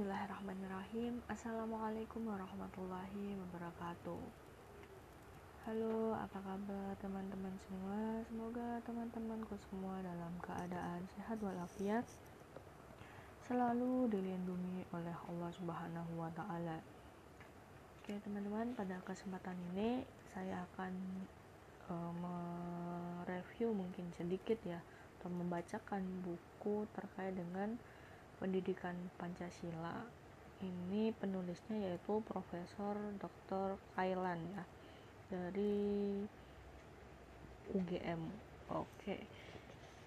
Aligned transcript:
Bismillahirrahmanirrahim. 0.00 1.20
Assalamualaikum 1.28 2.24
warahmatullahi 2.24 3.36
wabarakatuh. 3.36 4.16
Halo 5.68 6.16
apa 6.16 6.40
kabar 6.40 6.96
teman-teman 7.04 7.52
semua? 7.60 8.24
Semoga 8.24 8.80
teman-temanku 8.88 9.60
semua 9.60 10.00
dalam 10.00 10.32
keadaan 10.40 11.04
sehat 11.04 11.36
walafiat. 11.44 12.08
Selalu 13.44 14.08
dilindungi 14.08 14.88
oleh 14.96 15.12
Allah 15.12 15.52
subhanahu 15.52 16.16
wa 16.16 16.32
ta'ala. 16.32 16.80
Oke 18.00 18.16
teman-teman 18.24 18.72
pada 18.72 19.04
kesempatan 19.04 19.60
ini 19.76 20.08
Saya 20.32 20.64
akan 20.64 20.96
uh, 21.92 22.12
mereview 22.16 23.76
mungkin 23.76 24.08
sedikit 24.16 24.64
ya 24.64 24.80
Atau 25.20 25.28
membacakan 25.28 26.24
buku 26.24 26.88
terkait 26.96 27.36
dengan 27.36 27.76
pendidikan 28.40 28.96
Pancasila 29.20 30.00
ini 30.64 31.12
penulisnya 31.16 31.76
yaitu 31.76 32.24
Profesor 32.24 32.96
Dr. 33.20 33.76
Kailan 33.96 34.40
ya. 34.56 34.64
Dari 35.30 35.76
UGM 37.70 38.20
oke. 38.72 39.16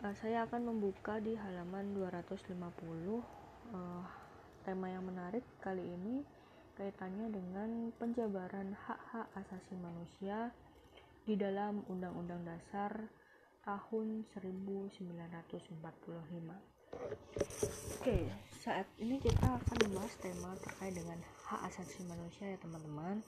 Uh, 0.03 0.11
saya 0.19 0.43
akan 0.43 0.75
membuka 0.75 1.15
di 1.23 1.39
halaman 1.39 1.95
250 1.95 2.59
uh, 2.59 2.59
eh, 2.59 4.03
tema 4.67 4.91
yang 4.91 5.07
menarik 5.07 5.47
kali 5.63 5.79
ini 5.79 6.27
kaitannya 6.75 7.31
dengan 7.31 7.93
penjabaran 8.01 8.73
hak-hak 8.73 9.29
asasi 9.39 9.79
manusia 9.79 10.51
di 11.23 11.39
dalam 11.39 11.87
Undang-Undang 11.87 12.43
Dasar 12.43 12.91
tahun 13.63 14.27
1945 14.35 15.79
Oke, 18.03 18.27
saat 18.63 18.83
ini 18.99 19.15
kita 19.19 19.47
akan 19.47 19.77
membahas 19.87 20.15
tema 20.19 20.51
terkait 20.59 20.91
dengan 20.91 21.19
hak 21.47 21.71
asasi 21.71 22.03
manusia 22.03 22.51
ya 22.51 22.57
teman-teman. 22.59 23.23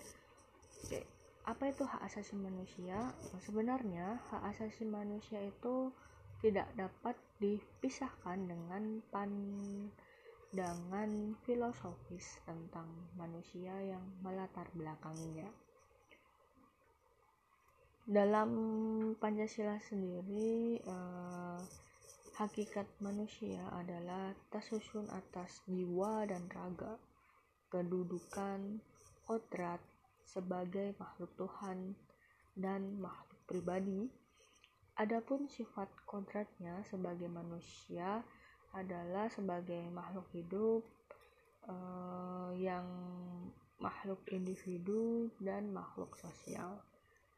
Oke, 0.83 1.07
apa 1.47 1.72
itu 1.72 1.88
hak 1.88 2.02
asasi 2.11 2.35
manusia? 2.35 3.16
Nah, 3.16 3.41
sebenarnya 3.44 4.19
hak 4.31 4.44
asasi 4.52 4.83
manusia 4.83 5.39
itu 5.39 5.95
tidak 6.44 6.67
dapat 6.75 7.16
dipisahkan 7.39 8.47
dengan 8.47 8.99
pandangan 9.16 9.79
filosofis 11.47 12.44
tentang 12.44 12.91
manusia 13.16 13.72
yang 13.79 14.03
melatar 14.19 14.67
belakanginya. 14.75 15.47
Dalam 18.05 18.52
Pancasila 19.17 19.81
sendiri, 19.81 20.77
eh, 20.77 21.59
Hakikat 22.36 22.83
manusia 23.00 23.64
adalah 23.72 24.36
tersusun 24.52 25.08
atas 25.08 25.64
jiwa 25.72 26.28
dan 26.28 26.52
raga, 26.52 27.00
kedudukan, 27.72 28.83
kodrat 29.23 29.80
sebagai 30.28 30.91
makhluk 31.00 31.31
Tuhan 31.39 31.95
dan 32.59 33.00
makhluk 33.00 33.39
pribadi. 33.47 34.11
Adapun 35.00 35.47
sifat 35.47 35.88
kodratnya 36.03 36.83
sebagai 36.91 37.31
manusia 37.31 38.19
adalah 38.75 39.31
sebagai 39.31 39.88
makhluk 39.95 40.28
hidup 40.36 40.83
eh, 41.72 42.52
yang 42.59 42.83
makhluk 43.80 44.19
individu 44.28 45.31
dan 45.39 45.72
makhluk 45.72 46.11
sosial. 46.19 46.83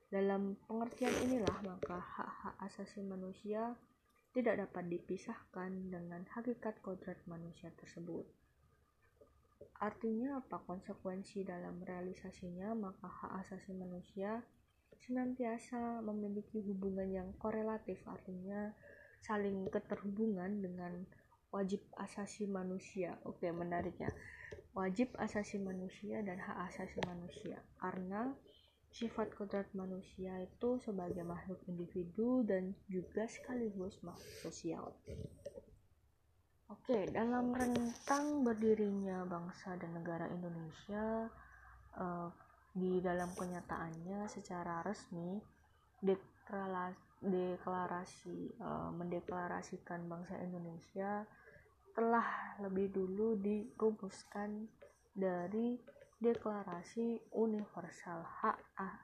Dalam 0.09 0.57
pengertian 0.65 1.13
inilah 1.21 1.61
maka 1.61 2.01
hak-hak 2.01 2.55
asasi 2.65 3.05
manusia 3.05 3.77
tidak 4.37 4.69
dapat 4.69 4.85
dipisahkan 4.85 5.89
dengan 5.89 6.21
hakikat 6.37 6.77
kodrat 6.85 7.17
manusia 7.25 7.73
tersebut. 7.73 8.21
Artinya 9.81 10.37
apa 10.37 10.61
konsekuensi 10.61 11.41
dalam 11.41 11.81
realisasinya 11.81 12.77
maka 12.77 13.09
hak 13.09 13.41
asasi 13.41 13.73
manusia 13.73 14.45
senantiasa 15.01 16.05
memiliki 16.05 16.61
hubungan 16.61 17.09
yang 17.09 17.29
korelatif 17.41 17.97
artinya 18.05 18.77
saling 19.25 19.65
keterhubungan 19.73 20.61
dengan 20.61 20.93
wajib 21.49 21.81
asasi 21.97 22.45
manusia. 22.45 23.17
Oke, 23.25 23.49
menariknya. 23.49 24.13
Wajib 24.77 25.17
asasi 25.17 25.57
manusia 25.57 26.21
dan 26.21 26.37
hak 26.37 26.69
asasi 26.69 27.01
manusia. 27.09 27.57
Karena 27.81 28.37
sifat 28.91 29.35
kodrat 29.37 29.67
manusia 29.77 30.33
itu 30.41 30.79
sebagai 30.81 31.21
makhluk 31.21 31.61
individu 31.69 32.41
dan 32.47 32.73
juga 32.87 33.27
sekaligus 33.29 33.99
makhluk 34.01 34.35
sosial. 34.41 34.95
Oke, 36.67 37.07
dalam 37.15 37.55
rentang 37.55 38.43
berdirinya 38.43 39.23
bangsa 39.23 39.79
dan 39.79 39.95
negara 39.95 40.27
Indonesia, 40.27 41.31
uh, 41.95 42.27
di 42.75 42.99
dalam 42.99 43.31
kenyataannya 43.33 44.27
secara 44.27 44.83
resmi 44.83 45.39
deklarasi, 47.31 48.59
uh, 48.59 48.91
mendeklarasikan 48.93 50.11
bangsa 50.11 50.35
Indonesia 50.43 51.23
telah 51.95 52.59
lebih 52.61 52.93
dulu 52.93 53.39
dirumuskan 53.41 54.69
dari 55.17 55.79
Deklarasi 56.17 57.29
Universal 57.29 58.25
Hak, 58.25 58.57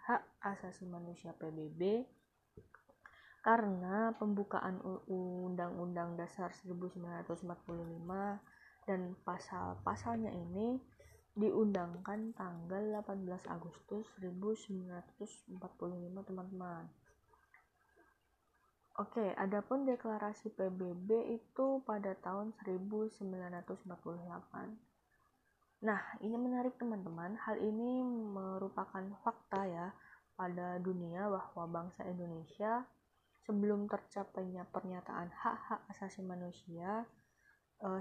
Hak 0.10 0.26
Asasi 0.42 0.90
Manusia 0.90 1.30
PBB 1.38 2.10
karena 3.44 4.16
pembukaan 4.18 4.80
Undang-Undang 5.12 6.18
Dasar 6.18 6.50
1945 6.64 7.44
dan 8.90 9.14
pasal-pasalnya 9.22 10.32
ini 10.32 10.80
diundangkan 11.38 12.34
tanggal 12.34 13.04
18 13.04 13.52
Agustus 13.52 14.08
1945 14.18 15.60
teman-teman. 16.24 16.88
Oke, 19.02 19.34
adapun 19.34 19.90
deklarasi 19.90 20.54
PBB 20.54 21.42
itu 21.42 21.82
pada 21.82 22.14
tahun 22.22 22.54
1948. 22.62 24.93
Nah, 25.84 26.00
ini 26.24 26.40
menarik 26.40 26.80
teman-teman. 26.80 27.36
Hal 27.44 27.60
ini 27.60 28.00
merupakan 28.08 29.04
fakta 29.20 29.68
ya 29.68 29.92
pada 30.40 30.80
dunia 30.80 31.28
bahwa 31.28 31.68
bangsa 31.68 32.08
Indonesia 32.08 32.88
sebelum 33.44 33.92
tercapainya 33.92 34.64
pernyataan 34.72 35.28
hak-hak 35.28 35.84
asasi 35.92 36.24
manusia, 36.24 37.04
eh, 37.84 38.00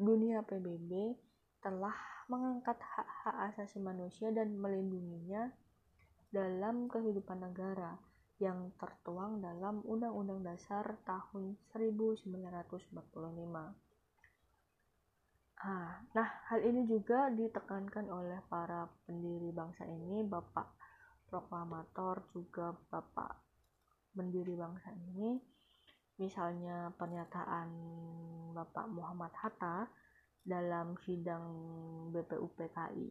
dunia 0.00 0.40
PBB 0.40 1.20
telah 1.60 1.92
mengangkat 2.32 2.80
hak-hak 2.80 3.52
asasi 3.52 3.76
manusia 3.76 4.32
dan 4.32 4.56
melindunginya 4.56 5.52
dalam 6.32 6.88
kehidupan 6.88 7.44
negara 7.44 8.00
yang 8.40 8.72
tertuang 8.80 9.44
dalam 9.44 9.84
Undang-Undang 9.84 10.48
Dasar 10.48 10.96
tahun 11.04 11.60
1945. 11.76 13.87
Ah, 15.58 15.98
nah, 16.14 16.28
hal 16.46 16.62
ini 16.62 16.86
juga 16.86 17.34
ditekankan 17.34 18.06
oleh 18.06 18.38
para 18.46 18.86
pendiri 19.02 19.50
bangsa 19.50 19.82
ini, 19.90 20.22
Bapak 20.22 20.78
proklamator 21.26 22.30
juga 22.30 22.78
Bapak 22.86 23.42
pendiri 24.14 24.54
bangsa 24.54 24.94
ini. 24.94 25.34
Misalnya 26.22 26.94
pernyataan 26.94 27.68
Bapak 28.54 28.86
Muhammad 28.86 29.34
Hatta 29.34 29.90
dalam 30.46 30.94
sidang 31.02 31.46
BPUPKI. 32.14 33.08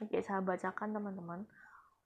Oke, 0.00 0.24
saya 0.24 0.40
bacakan 0.40 0.96
teman-teman. 0.96 1.44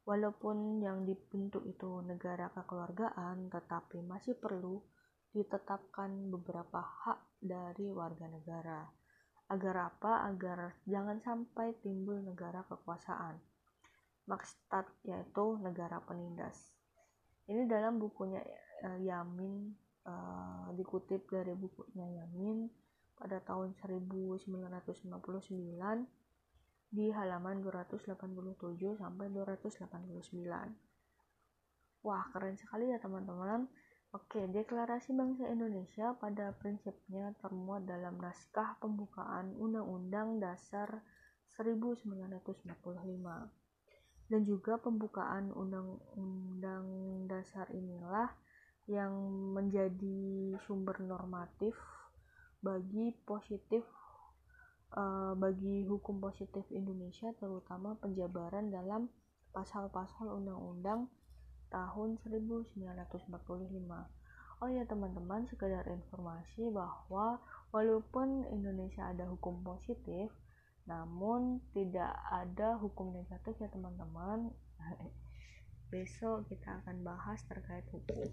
Walaupun 0.02 0.82
yang 0.82 1.06
dibentuk 1.06 1.62
itu 1.70 2.02
negara 2.02 2.50
kekeluargaan, 2.50 3.46
tetapi 3.46 4.02
masih 4.02 4.34
perlu 4.34 4.82
ditetapkan 5.30 6.10
beberapa 6.34 6.82
hak 6.82 7.38
dari 7.38 7.87
warga 7.94 8.26
negara 8.26 9.01
Agar 9.50 9.90
apa? 9.90 10.28
Agar 10.30 10.78
jangan 10.86 11.18
sampai 11.24 11.74
timbul 11.82 12.22
negara 12.22 12.62
kekuasaan. 12.68 13.40
Maksud 14.30 14.86
yaitu 15.02 15.58
negara 15.58 15.98
penindas. 16.04 16.70
Ini 17.50 17.66
dalam 17.66 17.98
bukunya 17.98 18.38
uh, 18.86 18.98
Yamin 19.02 19.74
uh, 20.06 20.70
dikutip 20.78 21.26
dari 21.26 21.58
bukunya 21.58 22.22
Yamin 22.22 22.70
pada 23.18 23.42
tahun 23.42 23.74
1959 23.78 25.10
di 26.92 27.08
halaman 27.08 27.64
287 27.64 29.00
sampai 29.00 29.26
289. 29.32 30.76
Wah, 32.02 32.24
keren 32.34 32.58
sekali 32.58 32.90
ya 32.90 32.98
teman-teman. 32.98 33.64
Oke, 34.12 34.44
Deklarasi 34.44 35.17
Bangsa 35.17 35.49
Indonesia 35.49 36.12
pada 36.20 36.53
prinsipnya 36.61 37.32
termuat 37.41 37.88
dalam 37.88 38.20
naskah 38.20 38.76
pembukaan 38.76 39.56
Undang-Undang 39.56 40.37
Dasar 40.37 41.00
1945 41.56 42.69
dan 44.29 44.41
juga 44.44 44.76
pembukaan 44.76 45.49
Undang-Undang 45.56 46.87
Dasar 47.25 47.73
inilah 47.73 48.29
yang 48.85 49.17
menjadi 49.56 50.61
sumber 50.69 51.00
normatif 51.00 51.73
bagi 52.61 53.17
positif 53.25 53.81
uh, 54.93 55.32
bagi 55.41 55.88
hukum 55.88 56.20
positif 56.20 56.69
Indonesia 56.69 57.32
terutama 57.41 57.97
penjabaran 57.97 58.69
dalam 58.69 59.09
pasal-pasal 59.56 60.29
undang-undang 60.37 61.09
tahun 61.72 62.20
1945 62.20 62.69
oh 64.62 64.70
ya 64.70 64.84
teman-teman 64.86 65.48
sekedar 65.48 65.88
informasi 65.88 66.69
bahwa 66.70 67.40
walaupun 67.72 68.46
Indonesia 68.52 69.08
ada 69.08 69.26
hukum 69.26 69.64
positif 69.64 70.30
namun 70.86 71.62
tidak 71.70 72.10
ada 72.26 72.74
hukum 72.78 73.14
negatif 73.14 73.54
ya 73.62 73.70
teman-teman. 73.70 74.50
Besok 75.92 76.48
kita 76.50 76.82
akan 76.82 77.06
bahas 77.06 77.38
terkait 77.46 77.86
hukum. 77.92 78.26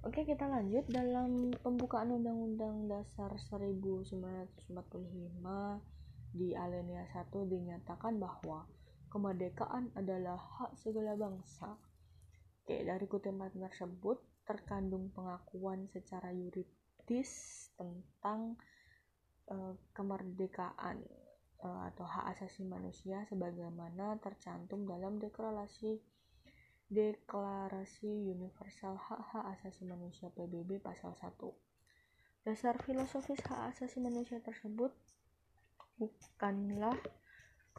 Oke 0.00 0.24
kita 0.24 0.48
lanjut 0.48 0.88
dalam 0.88 1.52
pembukaan 1.60 2.08
Undang-Undang 2.08 2.88
Dasar 2.88 3.36
1945 3.36 4.72
di 6.32 6.56
alinea 6.56 7.04
1 7.12 7.28
dinyatakan 7.52 8.16
bahwa 8.16 8.64
kemerdekaan 9.12 9.92
adalah 9.92 10.40
hak 10.40 10.72
segala 10.80 11.18
bangsa. 11.20 11.76
Oke, 12.70 12.86
dari 12.86 13.02
kutipan 13.10 13.50
tersebut 13.50 14.46
terkandung 14.46 15.10
pengakuan 15.10 15.90
secara 15.90 16.30
yuridis 16.30 17.66
tentang 17.74 18.54
uh, 19.50 19.74
kemerdekaan 19.90 21.02
uh, 21.66 21.90
atau 21.90 22.06
hak 22.06 22.38
asasi 22.38 22.62
manusia 22.62 23.26
sebagaimana 23.26 24.22
tercantum 24.22 24.86
dalam 24.86 25.18
deklarasi 25.18 25.98
Deklarasi 26.86 28.06
Universal 28.30 28.94
Hak-Hak 29.02 29.50
Asasi 29.58 29.82
Manusia 29.90 30.30
PBB 30.30 30.78
Pasal 30.78 31.18
1. 31.18 31.26
Dasar 32.46 32.78
filosofis 32.86 33.42
hak 33.50 33.74
asasi 33.74 33.98
manusia 33.98 34.38
tersebut 34.38 34.94
bukanlah 35.98 36.94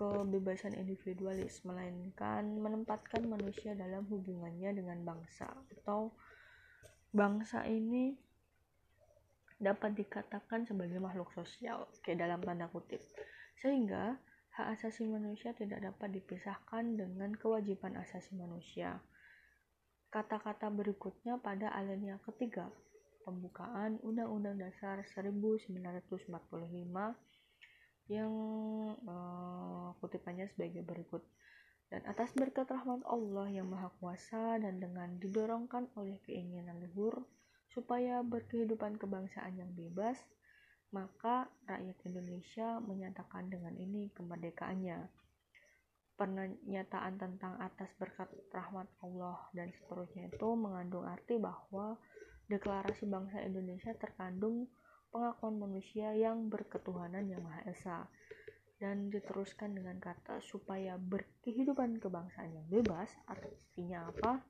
kebebasan 0.01 0.73
individualis, 0.73 1.61
melainkan 1.61 2.57
menempatkan 2.57 3.21
manusia 3.29 3.77
dalam 3.77 4.09
hubungannya 4.09 4.73
dengan 4.73 4.97
bangsa 5.05 5.45
atau 5.77 6.09
bangsa 7.13 7.69
ini 7.69 8.17
dapat 9.61 9.93
dikatakan 9.93 10.65
sebagai 10.65 10.97
makhluk 10.97 11.29
sosial, 11.37 11.85
ke 12.01 12.17
dalam 12.17 12.41
tanda 12.41 12.65
kutip. 12.73 12.97
Sehingga 13.61 14.17
hak 14.57 14.67
asasi 14.73 15.05
manusia 15.05 15.53
tidak 15.53 15.85
dapat 15.85 16.17
dipisahkan 16.17 16.97
dengan 16.97 17.37
kewajiban 17.37 17.93
asasi 18.01 18.33
manusia. 18.33 18.97
Kata-kata 20.09 20.73
berikutnya 20.73 21.37
pada 21.37 21.69
alinea 21.77 22.17
ketiga, 22.25 22.73
pembukaan 23.21 24.01
Undang-Undang 24.01 24.65
Dasar 24.65 25.05
1945 25.05 26.25
yang 28.09 28.33
uh, 29.05 29.93
kutipannya 30.01 30.49
sebagai 30.53 30.81
berikut. 30.81 31.21
Dan 31.91 32.07
atas 32.07 32.31
berkat 32.31 32.71
rahmat 32.71 33.03
Allah 33.03 33.51
yang 33.51 33.67
Maha 33.67 33.91
Kuasa 33.99 34.55
dan 34.63 34.79
dengan 34.79 35.19
didorongkan 35.19 35.91
oleh 35.99 36.23
keinginan 36.23 36.79
luhur 36.79 37.27
supaya 37.75 38.23
berkehidupan 38.23 38.95
kebangsaan 38.95 39.59
yang 39.59 39.71
bebas, 39.75 40.15
maka 40.95 41.51
rakyat 41.67 41.99
Indonesia 42.07 42.79
menyatakan 42.79 43.51
dengan 43.51 43.75
ini 43.75 44.11
kemerdekaannya. 44.15 45.07
Pernyataan 46.15 47.17
tentang 47.17 47.57
atas 47.57 47.89
berkat 47.97 48.29
rahmat 48.53 48.87
Allah 49.01 49.41
dan 49.51 49.73
seterusnya 49.73 50.29
itu 50.29 50.47
mengandung 50.53 51.03
arti 51.03 51.41
bahwa 51.41 51.97
deklarasi 52.51 53.07
bangsa 53.07 53.41
Indonesia 53.41 53.95
terkandung 53.97 54.67
pengakuan 55.11 55.59
manusia 55.59 56.15
yang 56.15 56.47
berketuhanan 56.47 57.27
yang 57.27 57.43
Maha 57.43 57.61
Esa. 57.67 58.07
Dan 58.81 59.13
diteruskan 59.13 59.77
dengan 59.77 60.01
kata 60.01 60.41
supaya 60.41 60.97
berkehidupan 60.97 62.01
kebangsaan 62.01 62.49
yang 62.49 62.65
bebas 62.65 63.13
artinya 63.29 64.09
apa? 64.09 64.41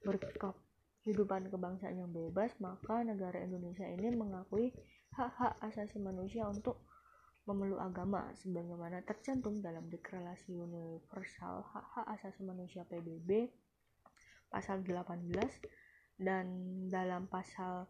Berkehidupan 0.00 1.52
kebangsaan 1.52 2.00
yang 2.00 2.08
bebas 2.08 2.56
maka 2.64 3.04
negara 3.04 3.44
Indonesia 3.44 3.84
ini 3.84 4.08
mengakui 4.16 4.72
hak-hak 5.12 5.60
asasi 5.60 6.00
manusia 6.00 6.48
untuk 6.48 6.80
memeluk 7.48 7.80
agama 7.80 8.28
sebagaimana 8.36 9.00
tercantum 9.08 9.64
dalam 9.64 9.88
Deklarasi 9.88 10.52
Universal 10.52 11.64
Hak-Hak 11.64 12.06
Asasi 12.20 12.44
Manusia 12.44 12.84
PBB 12.84 13.48
pasal 14.52 14.84
18 14.84 15.32
dan 16.20 16.44
dalam 16.92 17.24
pasal 17.24 17.88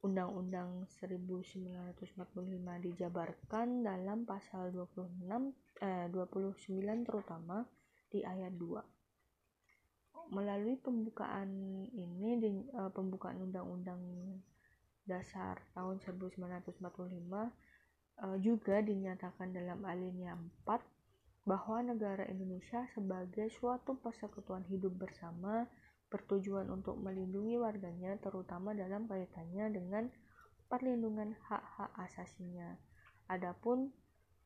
Undang-Undang 0.00 0.88
1945 0.88 2.16
dijabarkan 2.88 3.84
dalam 3.84 4.24
pasal 4.24 4.72
26 4.72 5.28
eh, 5.84 6.08
29 6.08 7.04
terutama 7.04 7.68
di 8.08 8.24
ayat 8.24 8.56
2. 8.56 10.32
Melalui 10.32 10.80
pembukaan 10.80 11.50
ini 11.90 12.38
di, 12.38 12.50
uh, 12.72 12.88
pembukaan 12.94 13.44
undang-undang 13.44 13.98
dasar 15.02 15.58
tahun 15.74 15.98
1945 15.98 16.80
uh, 16.80 18.38
juga 18.38 18.78
dinyatakan 18.78 19.50
dalam 19.50 19.82
alinea 19.82 20.38
4 20.64 20.80
bahwa 21.44 21.82
negara 21.82 22.28
Indonesia 22.28 22.84
sebagai 22.94 23.48
suatu 23.58 23.96
persekutuan 23.98 24.62
hidup 24.70 24.92
bersama 24.96 25.66
bertujuan 26.10 26.66
untuk 26.68 26.98
melindungi 26.98 27.56
warganya 27.56 28.18
terutama 28.18 28.74
dalam 28.74 29.06
kaitannya 29.06 29.70
dengan 29.70 30.04
perlindungan 30.66 31.38
hak-hak 31.46 31.90
asasinya. 32.10 32.76
Adapun 33.30 33.94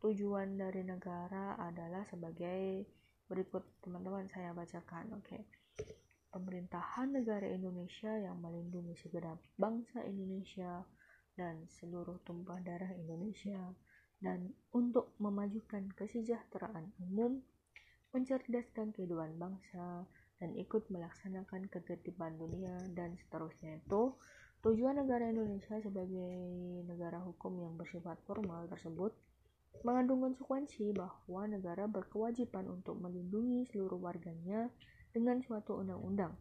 tujuan 0.05 0.61
dari 0.61 0.85
negara 0.85 1.57
adalah 1.57 2.05
sebagai 2.13 2.85
berikut 3.27 3.65
teman-teman 3.81 4.29
saya 4.29 4.53
bacakan. 4.53 5.17
Oke. 5.17 5.41
Okay 5.41 5.43
pemerintahan 6.35 7.15
negara 7.15 7.47
Indonesia 7.47 8.11
yang 8.19 8.43
melindungi 8.43 8.99
segenap 8.99 9.39
bangsa 9.55 10.03
Indonesia 10.03 10.83
dan 11.39 11.63
seluruh 11.79 12.19
tumpah 12.27 12.59
darah 12.67 12.91
Indonesia 12.99 13.71
dan 14.19 14.51
untuk 14.75 15.15
memajukan 15.23 15.95
kesejahteraan 15.95 16.91
umum, 16.99 17.39
mencerdaskan 18.11 18.91
kehidupan 18.91 19.39
bangsa, 19.39 20.11
dan 20.43 20.55
ikut 20.59 20.91
melaksanakan 20.91 21.71
ketertiban 21.71 22.35
dunia 22.39 22.75
dan 22.93 23.15
seterusnya 23.19 23.79
itu 23.79 24.15
tujuan 24.65 24.97
negara 24.97 25.29
Indonesia 25.29 25.77
sebagai 25.79 26.35
negara 26.89 27.21
hukum 27.21 27.61
yang 27.61 27.75
bersifat 27.77 28.19
formal 28.25 28.65
tersebut 28.67 29.13
mengandung 29.83 30.23
konsekuensi 30.23 30.95
bahwa 30.95 31.51
negara 31.51 31.91
berkewajiban 31.91 32.71
untuk 32.71 32.95
melindungi 33.03 33.67
seluruh 33.69 33.99
warganya 33.99 34.71
dengan 35.11 35.43
suatu 35.43 35.83
undang-undang, 35.83 36.33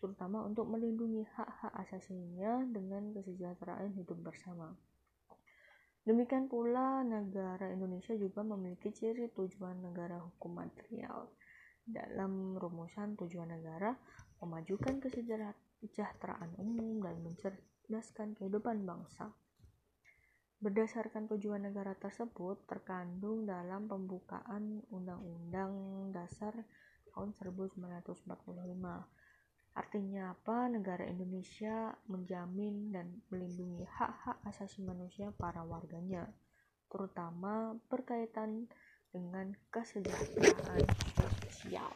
terutama 0.00 0.42
untuk 0.42 0.64
melindungi 0.66 1.28
hak-hak 1.36 1.72
asasinya 1.84 2.64
dengan 2.72 3.12
kesejahteraan 3.12 3.92
hidup 3.92 4.16
bersama. 4.24 4.72
Demikian 6.08 6.48
pula 6.48 7.04
negara 7.04 7.68
Indonesia 7.68 8.16
juga 8.16 8.40
memiliki 8.40 8.88
ciri 8.88 9.28
tujuan 9.36 9.84
negara 9.84 10.16
hukum 10.24 10.56
material. 10.56 11.28
Dalam 11.88 12.52
rumusan 12.60 13.16
tujuan 13.16 13.48
negara, 13.48 13.96
memajukan 14.44 15.00
kesejahteraan 15.00 16.52
umum 16.60 17.00
dan 17.00 17.16
mencerdaskan 17.24 18.36
kehidupan 18.36 18.84
bangsa. 18.84 19.32
Berdasarkan 20.60 21.32
tujuan 21.32 21.64
negara 21.64 21.96
tersebut 21.96 22.68
terkandung 22.68 23.48
dalam 23.48 23.88
pembukaan 23.88 24.84
Undang-Undang 24.92 25.72
Dasar 26.12 26.52
tahun 27.16 27.32
1945. 27.32 28.28
Artinya 29.72 30.34
apa? 30.36 30.68
Negara 30.68 31.08
Indonesia 31.08 31.96
menjamin 32.10 32.92
dan 32.92 33.22
melindungi 33.32 33.86
hak-hak 33.86 34.44
asasi 34.44 34.84
manusia 34.84 35.32
para 35.32 35.64
warganya, 35.64 36.26
terutama 36.92 37.78
berkaitan 37.88 38.68
dengan 39.08 39.56
kesejahteraan 39.72 41.07
sosial. 41.22 41.92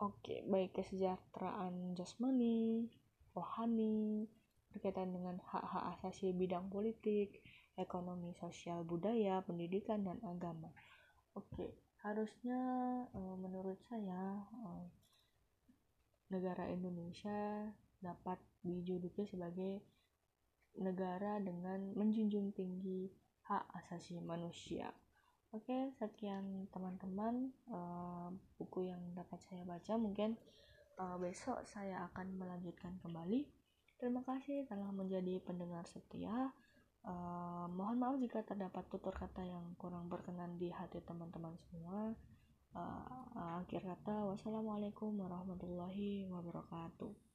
Oke, 0.00 0.42
baik 0.48 0.80
kesejahteraan 0.80 1.92
jasmani, 1.92 2.88
rohani, 3.36 4.24
berkaitan 4.72 5.12
dengan 5.12 5.36
hak-hak 5.44 5.98
asasi 5.98 6.32
bidang 6.32 6.72
politik, 6.72 7.44
ekonomi, 7.76 8.32
sosial, 8.40 8.82
budaya, 8.86 9.44
pendidikan, 9.44 10.02
dan 10.06 10.16
agama. 10.24 10.72
Oke, 11.36 11.76
harusnya 12.00 12.58
uh, 13.12 13.36
menurut 13.36 13.76
saya 13.86 14.40
uh, 14.64 14.88
negara 16.32 16.70
Indonesia 16.72 17.68
dapat 18.00 18.40
dijuluki 18.64 19.28
sebagai 19.28 19.84
negara 20.80 21.42
dengan 21.42 21.92
menjunjung 21.92 22.56
tinggi 22.56 23.10
hak 23.44 23.68
asasi 23.84 24.22
manusia. 24.22 24.88
Oke, 25.50 25.90
sekian 25.98 26.70
teman-teman 26.70 27.50
uh, 27.74 28.30
buku 28.54 28.86
yang 28.86 29.02
dapat 29.18 29.42
saya 29.42 29.66
baca. 29.66 29.98
Mungkin 29.98 30.38
uh, 31.02 31.18
besok 31.18 31.66
saya 31.66 32.06
akan 32.10 32.38
melanjutkan 32.38 32.94
kembali. 33.02 33.50
Terima 33.98 34.22
kasih 34.22 34.70
telah 34.70 34.94
menjadi 34.94 35.42
pendengar 35.42 35.82
setia. 35.90 36.54
uh, 37.02 37.66
mohon 37.72 37.96
maaf 37.98 38.16
jika 38.20 38.44
terdapat 38.44 38.84
tutur 38.92 39.10
kata 39.16 39.42
yang 39.42 39.74
kurang 39.80 40.06
berkenan 40.06 40.60
di 40.60 40.68
hati 40.68 41.00
teman-teman 41.00 41.56
semua 41.56 42.12
uh, 42.76 43.64
akhir 43.64 43.82
kata 43.82 44.28
wassalamualaikum 44.28 45.16
warahmatullahi 45.16 46.28
wabarakatuh 46.28 47.29